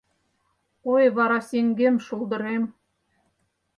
[0.93, 2.63] Ой, варасеҥгем-шулдырем